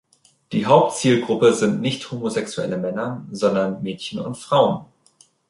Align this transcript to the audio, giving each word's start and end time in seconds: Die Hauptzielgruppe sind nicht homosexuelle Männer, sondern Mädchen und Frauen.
Die 0.51 0.65
Hauptzielgruppe 0.65 1.53
sind 1.53 1.79
nicht 1.79 2.09
homosexuelle 2.09 2.79
Männer, 2.79 3.23
sondern 3.29 3.83
Mädchen 3.83 4.19
und 4.19 4.35
Frauen. 4.35 4.87